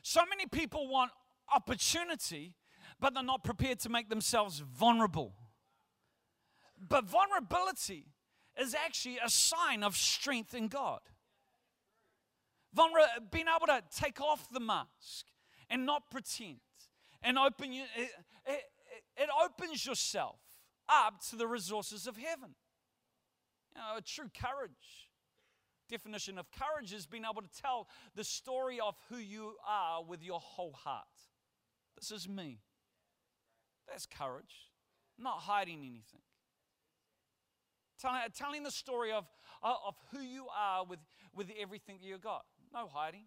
[0.03, 1.11] So many people want
[1.55, 2.55] opportunity,
[3.01, 5.35] but they're not prepared to make themselves vulnerable.
[6.89, 8.07] But vulnerability
[8.59, 11.01] is actually a sign of strength in God.
[12.77, 15.27] Vulner- being able to take off the mask
[15.71, 16.59] and not pretend
[17.23, 18.11] and open you, it,
[18.47, 18.63] it,
[19.17, 20.39] it opens yourself
[20.89, 22.51] up to the resources of heaven.
[23.75, 25.09] You know, a true courage.
[25.89, 30.23] Definition of courage is being able to tell the story of who you are with
[30.23, 31.05] your whole heart.
[31.97, 32.61] This is me.
[33.89, 34.71] That's courage,
[35.19, 36.23] not hiding anything.
[38.01, 39.27] Telling, telling the story of,
[39.63, 40.99] uh, of who you are with,
[41.35, 42.45] with everything that you got.
[42.73, 43.25] No hiding.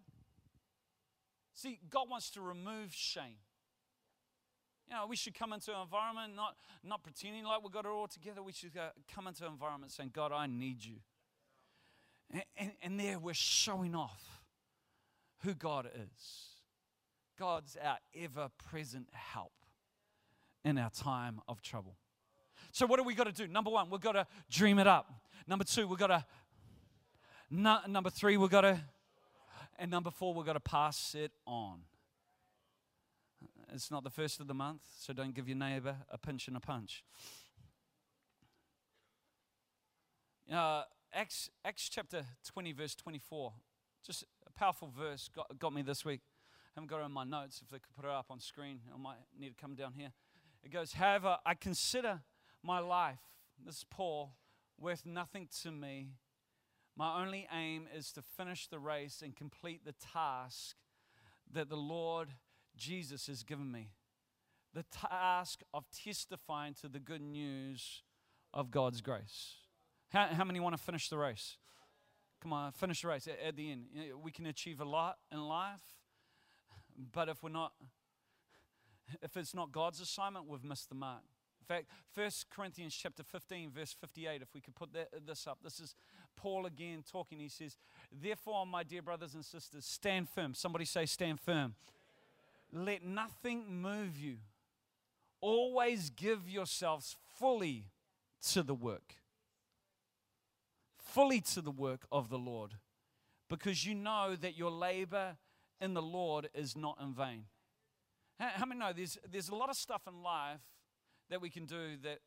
[1.54, 3.38] See, God wants to remove shame.
[4.88, 7.88] You know, we should come into an environment not, not pretending like we've got it
[7.88, 8.42] all together.
[8.42, 10.96] We should go, come into an environment saying, God, I need you.
[12.30, 14.42] And, and, and there we're showing off
[15.42, 16.46] who God is.
[17.38, 19.52] God's our ever present help
[20.64, 21.96] in our time of trouble.
[22.72, 23.46] So, what do we got to do?
[23.46, 25.10] Number one, we've got to dream it up.
[25.46, 26.24] Number two, we've got to.
[27.50, 28.80] No, number three, we've got to.
[29.78, 31.80] And number four, we've got to pass it on.
[33.72, 36.56] It's not the first of the month, so don't give your neighbor a pinch and
[36.56, 37.04] a punch.
[40.50, 43.52] Uh, Acts, Acts chapter 20, verse 24.
[44.04, 46.20] Just a powerful verse got, got me this week.
[46.68, 47.60] I haven't got it in my notes.
[47.62, 50.12] If they could put it up on screen, I might need to come down here.
[50.68, 52.20] It goes, However, I consider
[52.62, 53.20] my life,
[53.64, 54.34] this is Paul,
[54.78, 56.10] worth nothing to me.
[56.94, 60.76] My only aim is to finish the race and complete the task
[61.50, 62.28] that the Lord
[62.76, 63.92] Jesus has given me.
[64.74, 68.02] The task of testifying to the good news
[68.52, 69.54] of God's grace.
[70.10, 71.56] How, how many want to finish the race?
[72.42, 73.86] Come on, finish the race at, at the end.
[74.22, 75.80] We can achieve a lot in life,
[77.14, 77.72] but if we're not,
[79.22, 81.22] if it's not God's assignment, we've missed the mark
[81.60, 85.58] In fact, 1 Corinthians chapter 15, verse 58, if we could put that, this up,
[85.62, 85.94] this is
[86.36, 87.38] Paul again talking.
[87.38, 87.76] He says,
[88.12, 90.54] Therefore, my dear brothers and sisters, stand firm.
[90.54, 91.74] Somebody say, stand firm.
[92.72, 94.36] Let nothing move you.
[95.40, 97.84] Always give yourselves fully
[98.50, 99.14] to the work.
[100.96, 102.74] Fully to the work of the Lord,
[103.48, 105.36] because you know that your labor
[105.80, 107.44] in the Lord is not in vain.
[108.38, 110.60] How many know there's, there's a lot of stuff in life
[111.30, 112.18] that we can do that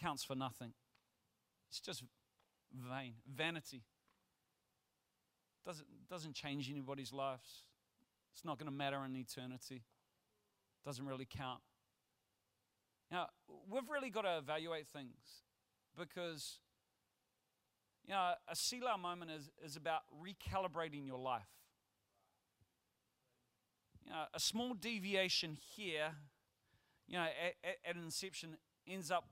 [0.00, 0.72] counts for nothing.
[1.70, 2.02] It's just
[2.72, 3.82] vain, vanity.
[5.64, 7.64] Doesn't, doesn't change anybody's lives.
[8.32, 9.82] It's not going to matter in eternity.
[10.84, 11.60] Doesn't really count.
[13.10, 13.28] Now,
[13.70, 15.42] we've really got to evaluate things
[15.96, 16.58] because,
[18.06, 21.48] you know, a Selah moment is, is about recalibrating your life.
[24.08, 26.14] You know, a small deviation here
[27.08, 28.56] you know, at, at, inception
[28.86, 29.24] ends up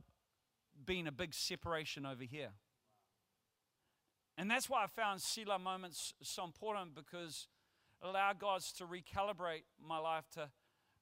[0.84, 2.50] being a big separation over here.
[4.36, 7.48] And that's why I found Selah moments so important because
[8.02, 10.50] it allowed God to recalibrate my life to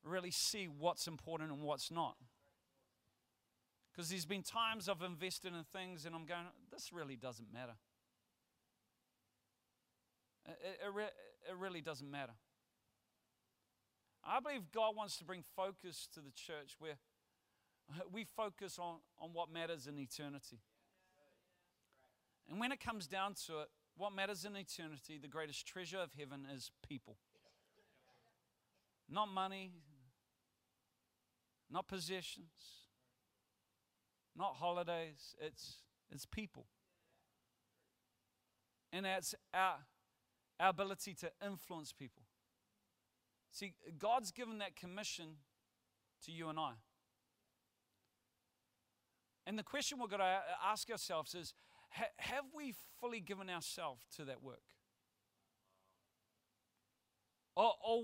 [0.05, 2.17] really see what's important and what's not.
[3.91, 7.75] Because there's been times I've invested in things and I'm going, this really doesn't matter.
[10.47, 11.13] It, it,
[11.51, 12.35] it really doesn't matter.
[14.27, 16.97] I believe God wants to bring focus to the church where
[18.13, 20.61] we focus on, on what matters in eternity.
[22.49, 26.13] And when it comes down to it, what matters in eternity, the greatest treasure of
[26.19, 27.17] heaven is people.
[29.09, 29.73] Not money,
[31.71, 32.49] not possessions,
[34.37, 35.35] not holidays.
[35.41, 35.77] It's,
[36.11, 36.67] it's people.
[38.93, 39.77] And that's our,
[40.59, 42.24] our ability to influence people.
[43.55, 45.37] See, God's given that commission
[46.25, 46.73] to you and I.
[49.47, 51.55] And the question we're going to ask ourselves is
[52.17, 54.65] have we fully given ourselves to that work?
[57.55, 58.03] Or, or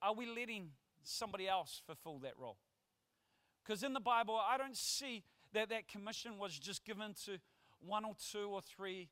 [0.00, 0.70] are we letting
[1.02, 2.56] somebody else fulfill that role?
[3.62, 7.36] Because in the Bible, I don't see that that commission was just given to
[7.86, 9.10] one or two or three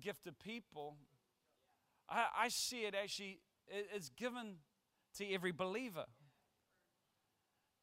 [0.00, 0.96] gifted people.
[2.08, 4.54] I, I see it actually, it's given
[5.18, 6.04] to every believer.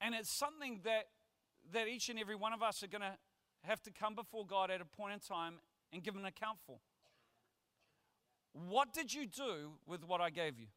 [0.01, 1.05] And it's something that,
[1.71, 3.17] that each and every one of us are going to
[3.63, 5.55] have to come before God at a point in time
[5.91, 6.79] and give an account for.
[8.51, 10.67] What did you do with what I gave you?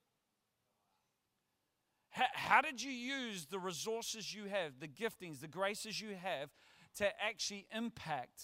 [2.11, 6.51] How, how did you use the resources you have, the giftings, the graces you have
[6.97, 8.43] to actually impact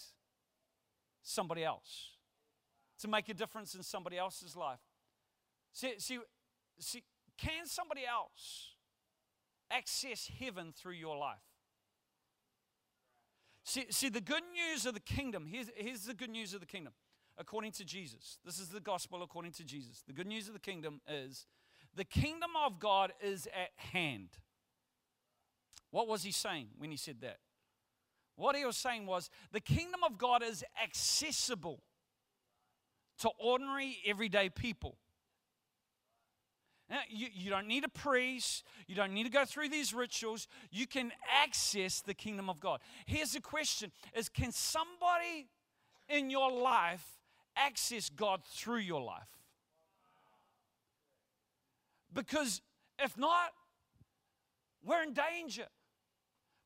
[1.23, 2.11] somebody else,
[3.01, 4.81] to make a difference in somebody else's life?
[5.73, 6.19] See, see,
[6.79, 7.03] see
[7.43, 8.75] can somebody else
[9.71, 11.39] access heaven through your life?
[13.65, 16.67] See, see, the good news of the kingdom, here's, here's the good news of the
[16.67, 16.93] kingdom
[17.39, 18.39] according to Jesus.
[18.45, 20.03] This is the gospel according to Jesus.
[20.07, 21.47] The good news of the kingdom is
[21.95, 24.31] the kingdom of God is at hand.
[25.91, 27.39] What was he saying when he said that?
[28.37, 31.83] What he was saying was the kingdom of God is accessible
[33.19, 34.97] to ordinary, everyday people.
[36.93, 38.65] Eh, you, you don't need a priest.
[38.87, 40.47] You don't need to go through these rituals.
[40.71, 41.11] You can
[41.43, 42.81] access the kingdom of God.
[43.07, 45.49] Here's the question is can somebody
[46.09, 47.05] in your life
[47.57, 49.23] access God through your life?
[52.13, 52.61] Because
[52.99, 53.53] if not,
[54.85, 55.67] we're in danger.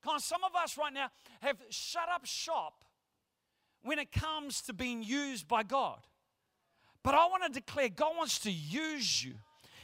[0.03, 1.09] Because some of us right now
[1.41, 2.85] have shut up shop
[3.83, 6.01] when it comes to being used by God.
[7.05, 9.35] But I want to declare God wants to use you.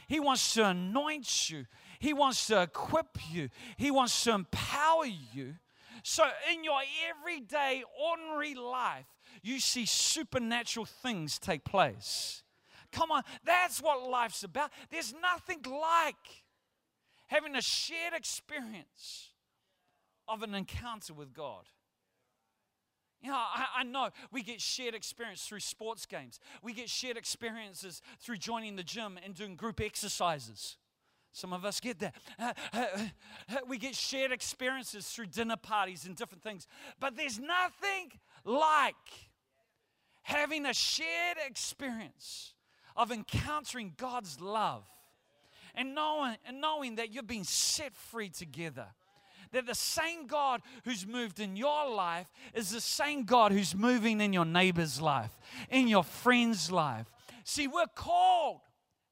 [0.07, 1.65] He wants to anoint you.
[1.99, 3.49] He wants to equip you.
[3.77, 5.55] He wants to empower you.
[6.03, 9.05] So, in your everyday, ordinary life,
[9.41, 12.43] you see supernatural things take place.
[12.91, 14.71] Come on, that's what life's about.
[14.91, 16.43] There's nothing like
[17.27, 19.29] having a shared experience
[20.27, 21.65] of an encounter with God.
[23.23, 26.41] You know, I, I, know we get shared experience through sports games.
[26.61, 30.75] We get shared experiences through joining the gym and doing group exercises.
[31.31, 32.13] Some of us get that.
[33.67, 36.67] We get shared experiences through dinner parties and different things.
[36.99, 38.11] But there's nothing
[38.43, 38.95] like
[40.23, 42.53] having a shared experience
[42.95, 44.83] of encountering God's love
[45.75, 48.87] and knowing, and knowing that you're being set free together
[49.53, 54.19] that the same God who's moved in your life is the same God who's moving
[54.19, 55.37] in your neighbor's life,
[55.69, 57.07] in your friend's life.
[57.45, 58.61] See, we're called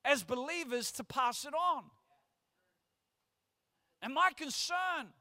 [0.04, 1.84] as believers to pass it on.
[4.02, 5.14] And my concern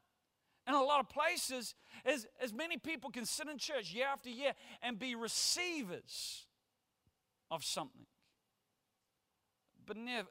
[0.67, 4.29] in a lot of places is as many people can sit in church year after
[4.29, 6.45] year and be receivers
[7.49, 8.05] of something.
[9.85, 10.27] But never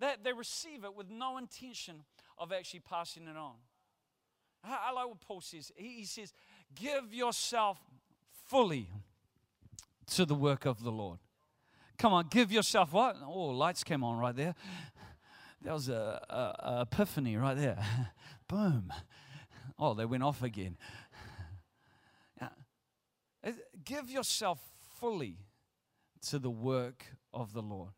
[0.00, 2.04] that they receive it with no intention
[2.38, 3.56] of actually passing it on.
[4.62, 5.72] I like what Paul says.
[5.76, 6.32] He says,
[6.74, 7.78] Give yourself
[8.46, 8.88] fully
[10.14, 11.18] to the work of the Lord.
[11.98, 13.16] Come on, give yourself what?
[13.24, 14.54] Oh, lights came on right there.
[15.62, 17.78] That was a, a, a epiphany right there.
[18.48, 18.92] Boom.
[19.78, 20.76] Oh, they went off again.
[23.84, 24.60] Give yourself
[24.98, 25.38] fully
[26.28, 27.90] to the work of the Lord.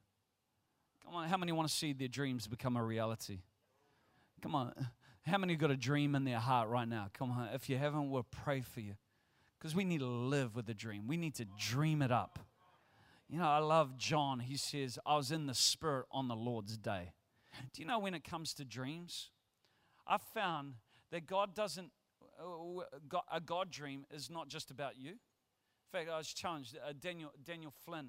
[1.04, 3.40] Come on, how many want to see their dreams become a reality?
[4.40, 4.72] Come on.
[5.26, 7.08] How many got a dream in their heart right now?
[7.14, 7.48] Come on.
[7.54, 8.94] If you haven't, we'll pray for you.
[9.58, 11.06] Because we need to live with a dream.
[11.06, 12.40] We need to dream it up.
[13.28, 14.40] You know, I love John.
[14.40, 17.12] He says, I was in the Spirit on the Lord's day.
[17.72, 19.30] Do you know when it comes to dreams?
[20.06, 20.74] I found
[21.12, 21.92] that God doesn't,
[22.40, 22.82] uh,
[23.32, 25.10] a God dream is not just about you.
[25.10, 25.18] In
[25.92, 26.76] fact, I was challenged.
[26.76, 28.08] Uh, Daniel, Daniel Flynn,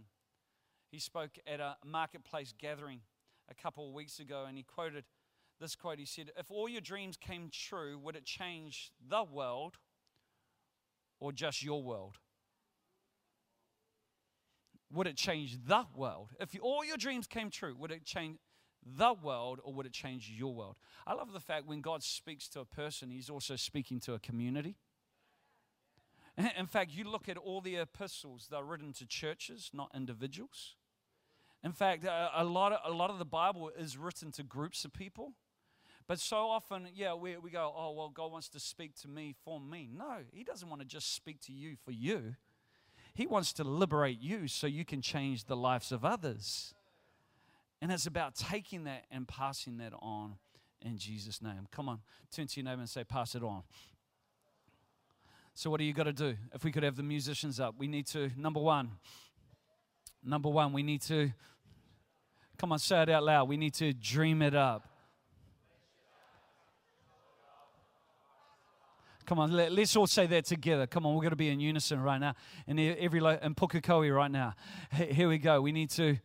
[0.91, 3.01] he spoke at a marketplace gathering
[3.49, 5.03] a couple of weeks ago and he quoted
[5.63, 5.97] this quote.
[5.97, 9.77] He said, If all your dreams came true, would it change the world
[11.19, 12.17] or just your world?
[14.91, 16.31] Would it change the world?
[16.39, 18.37] If all your dreams came true, would it change
[18.85, 20.75] the world or would it change your world?
[21.07, 24.19] I love the fact when God speaks to a person, he's also speaking to a
[24.19, 24.75] community.
[26.57, 30.75] In fact, you look at all the epistles, they're written to churches, not individuals.
[31.63, 34.91] In fact, a, lot of, a lot of the Bible is written to groups of
[34.91, 35.31] people.
[36.07, 39.35] But so often, yeah, we, we go, oh, well, God wants to speak to me
[39.45, 39.89] for me.
[39.91, 42.35] No, He doesn't want to just speak to you for you.
[43.13, 46.73] He wants to liberate you so you can change the lives of others.
[47.81, 50.35] And it's about taking that and passing that on
[50.81, 51.67] in Jesus' name.
[51.71, 51.99] Come on,
[52.31, 53.63] turn to your neighbor and say, pass it on.
[55.53, 56.35] So, what do you got to do?
[56.53, 58.89] If we could have the musicians up, we need to, number one,
[60.23, 61.31] number one, we need to,
[62.57, 63.47] come on, say it out loud.
[63.47, 64.87] We need to dream it up.
[69.33, 70.85] Come on, let, us all say that together.
[70.85, 72.35] Come on, we're going to be in unison right now.
[72.67, 74.53] And every in Pukekohe right now.
[74.95, 75.59] Here we go.
[75.59, 76.19] We need to.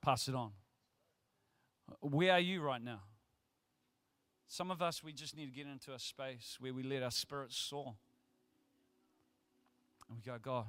[0.00, 0.52] Pass it on.
[2.00, 3.00] Where are you right now?
[4.46, 7.10] Some of us, we just need to get into a space where we let our
[7.10, 7.96] spirits soar.
[10.08, 10.64] And we go, God,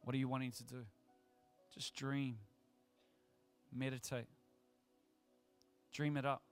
[0.00, 0.84] what are you wanting to do?
[1.72, 2.38] Just dream,
[3.72, 4.26] meditate.
[5.92, 6.42] Dream it up.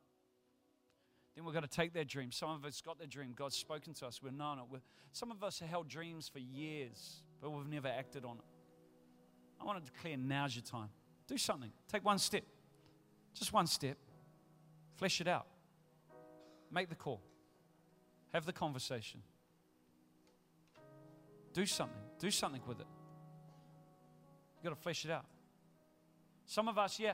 [1.34, 2.32] Then we're going to take that dream.
[2.32, 3.32] Some of us got that dream.
[3.34, 4.20] God's spoken to us.
[4.22, 4.64] We're known it.
[4.70, 4.80] We're,
[5.12, 8.44] some of us have held dreams for years, but we've never acted on it.
[9.60, 10.88] I want to declare now's your time.
[11.26, 11.70] Do something.
[11.90, 12.42] Take one step.
[13.34, 13.96] Just one step.
[14.96, 15.46] Flesh it out.
[16.72, 17.20] Make the call.
[18.32, 19.20] Have the conversation.
[21.52, 21.96] Do something.
[22.18, 22.86] Do something with it.
[24.56, 25.24] You've got to flesh it out.
[26.46, 27.12] Some of us, yeah,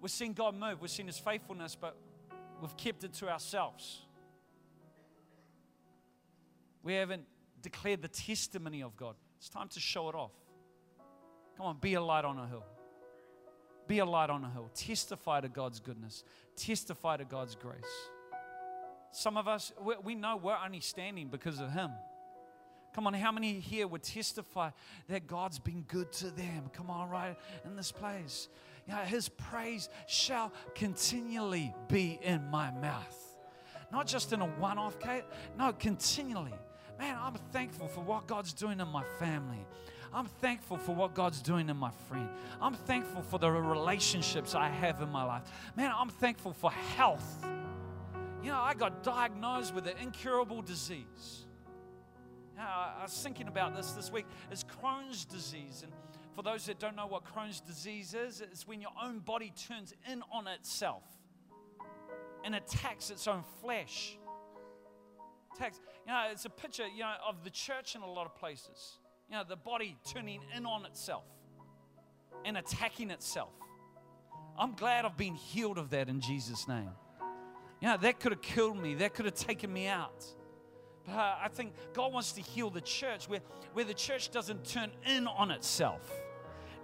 [0.00, 1.96] We've seen God move, we've seen His faithfulness, but
[2.60, 4.02] we've kept it to ourselves.
[6.82, 7.24] We haven't
[7.60, 9.16] declared the testimony of God.
[9.38, 10.32] It's time to show it off.
[11.56, 12.64] Come on, be a light on a hill.
[13.88, 14.70] Be a light on a hill.
[14.74, 16.22] Testify to God's goodness,
[16.56, 17.82] testify to God's grace.
[19.10, 19.72] Some of us,
[20.04, 21.90] we know we're only standing because of Him.
[22.94, 24.70] Come on, how many here would testify
[25.08, 26.70] that God's been good to them?
[26.72, 28.48] Come on, right in this place.
[28.88, 33.36] Yeah, his praise shall continually be in my mouth.
[33.92, 35.24] Not just in a one off case,
[35.58, 36.54] no, continually.
[36.98, 39.64] Man, I'm thankful for what God's doing in my family.
[40.12, 42.28] I'm thankful for what God's doing in my friend.
[42.60, 45.42] I'm thankful for the relationships I have in my life.
[45.76, 47.46] Man, I'm thankful for health.
[48.42, 51.44] You know, I got diagnosed with an incurable disease.
[52.54, 54.26] You know, I was thinking about this this week.
[54.50, 55.82] It's Crohn's disease.
[55.82, 55.92] And
[56.38, 59.92] for those that don't know what Crohn's disease is, it's when your own body turns
[60.08, 61.02] in on itself
[62.44, 64.16] and attacks its own flesh.
[65.56, 68.36] Attacks, you know, it's a picture, you know, of the church in a lot of
[68.36, 68.98] places.
[69.28, 71.24] You know, the body turning in on itself
[72.44, 73.50] and attacking itself.
[74.56, 76.90] I'm glad I've been healed of that in Jesus' name.
[77.80, 80.24] You know, that could have killed me, that could have taken me out.
[81.04, 83.40] But uh, I think God wants to heal the church where,
[83.72, 86.08] where the church doesn't turn in on itself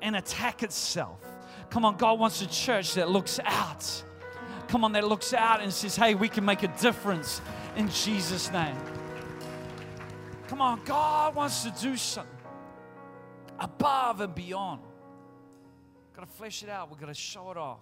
[0.05, 1.19] and attack itself.
[1.71, 4.05] Come on, God wants a church that looks out.
[4.69, 7.41] Come on, that looks out and says, hey, we can make a difference
[7.75, 8.77] in Jesus' name.
[10.47, 12.31] Come on, God wants to do something
[13.59, 14.83] above and beyond.
[14.83, 17.81] We've got to flesh it out, we've got to show it off,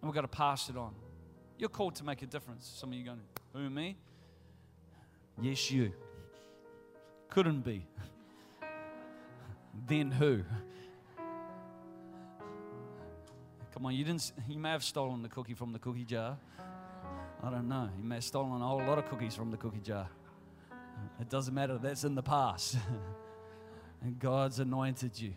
[0.00, 0.94] and we've got to pass it on.
[1.58, 2.70] You're called to make a difference.
[2.76, 3.20] Some of you going,
[3.54, 3.96] who, me?
[5.40, 5.92] Yes, you.
[7.30, 7.86] Couldn't be.
[9.86, 10.42] then who?
[13.72, 14.32] Come on, you didn't.
[14.48, 16.36] You may have stolen the cookie from the cookie jar.
[17.42, 17.88] I don't know.
[17.96, 20.08] You may have stolen a whole lot of cookies from the cookie jar.
[21.20, 21.78] It doesn't matter.
[21.78, 22.76] That's in the past.
[24.02, 25.32] and God's anointed you.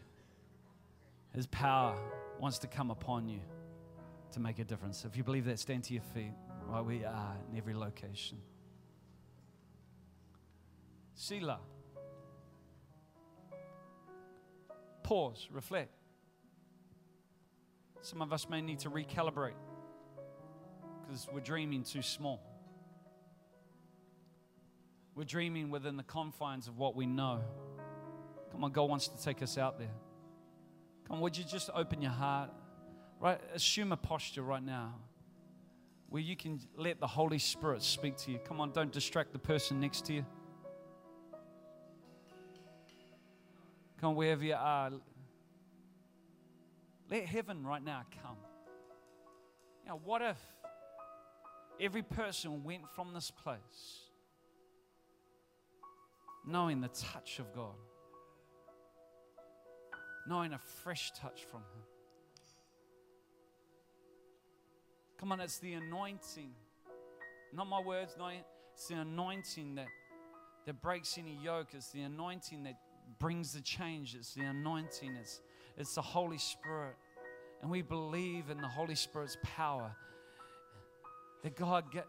[1.34, 1.98] His power
[2.40, 3.40] wants to come upon you
[4.34, 5.06] to make a difference.
[5.06, 6.34] If you believe that, stand to your feet
[6.68, 8.38] where you are in every location.
[11.14, 11.60] Selah.
[15.04, 15.92] Pause, reflect.
[18.04, 19.54] Some of us may need to recalibrate
[21.02, 22.42] because we're dreaming too small.
[25.16, 27.40] We're dreaming within the confines of what we know.
[28.52, 29.94] Come on, God wants to take us out there.
[31.08, 32.50] Come on, would you just open your heart?
[33.22, 33.40] Right?
[33.56, 34.96] Assume a posture right now
[36.10, 38.40] where you can let the Holy Spirit speak to you.
[38.40, 40.26] Come on, don't distract the person next to you.
[44.02, 44.92] Come on, wherever you are,
[47.14, 48.38] let heaven right now come.
[49.86, 50.40] Now, what if
[51.80, 54.10] every person went from this place
[56.48, 57.76] knowing the touch of God,
[60.28, 61.84] knowing a fresh touch from Him?
[65.20, 66.50] Come on, it's the anointing.
[67.54, 68.32] Not my words, no,
[68.74, 69.88] it's the anointing that,
[70.66, 71.68] that breaks any yoke.
[71.74, 72.80] It's the anointing that
[73.20, 74.16] brings the change.
[74.16, 75.16] It's the anointing.
[75.22, 75.42] It's,
[75.78, 76.96] it's the Holy Spirit.
[77.62, 79.96] And we believe in the Holy Spirit's power.
[81.44, 82.08] That God get,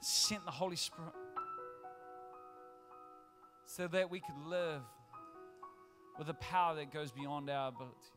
[0.00, 1.12] sent the Holy Spirit
[3.66, 4.80] so that we could live
[6.18, 8.12] with a power that goes beyond our abilities.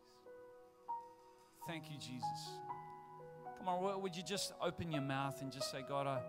[1.67, 2.49] Thank you, Jesus.
[3.57, 6.21] Come on, would you just open your mouth and just say, God, I,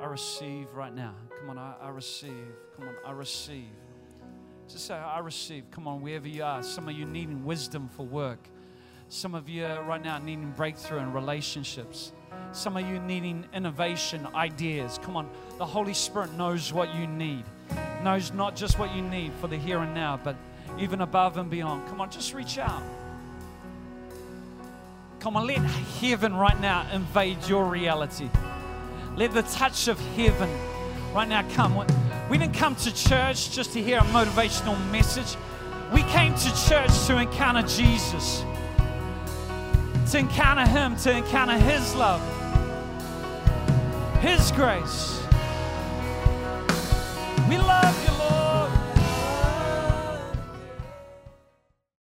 [0.00, 1.14] I receive right now.
[1.38, 2.54] Come on, I, I receive.
[2.76, 3.74] Come on, I receive.
[4.68, 5.70] Just say, I receive.
[5.70, 6.62] Come on, wherever you are.
[6.62, 8.38] Some of you needing wisdom for work.
[9.08, 12.12] Some of you right now needing breakthrough in relationships.
[12.52, 14.98] Some of you needing innovation, ideas.
[15.02, 17.44] Come on, the Holy Spirit knows what you need.
[18.04, 20.36] Knows not just what you need for the here and now, but
[20.78, 21.88] even above and beyond.
[21.88, 22.82] Come on, just reach out.
[25.20, 25.58] Come on, let
[26.00, 28.28] heaven right now invade your reality.
[29.16, 30.50] Let the touch of heaven
[31.14, 31.86] right now come.
[32.30, 35.36] We didn't come to church just to hear a motivational message.
[35.94, 38.44] We came to church to encounter Jesus,
[40.10, 42.20] to encounter Him, to encounter His love,
[44.20, 45.22] His grace.
[47.48, 48.07] We love you.